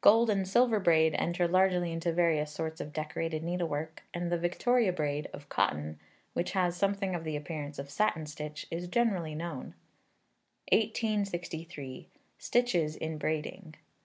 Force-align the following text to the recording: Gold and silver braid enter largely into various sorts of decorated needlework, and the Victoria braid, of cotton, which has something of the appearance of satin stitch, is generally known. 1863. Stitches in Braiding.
Gold 0.00 0.30
and 0.30 0.46
silver 0.46 0.78
braid 0.78 1.12
enter 1.16 1.48
largely 1.48 1.90
into 1.90 2.12
various 2.12 2.52
sorts 2.52 2.80
of 2.80 2.92
decorated 2.92 3.42
needlework, 3.42 4.04
and 4.14 4.30
the 4.30 4.38
Victoria 4.38 4.92
braid, 4.92 5.28
of 5.32 5.48
cotton, 5.48 5.98
which 6.34 6.52
has 6.52 6.76
something 6.76 7.16
of 7.16 7.24
the 7.24 7.34
appearance 7.34 7.80
of 7.80 7.90
satin 7.90 8.26
stitch, 8.26 8.64
is 8.70 8.86
generally 8.86 9.34
known. 9.34 9.74
1863. 10.70 12.06
Stitches 12.38 12.94
in 12.94 13.18
Braiding. 13.18 13.74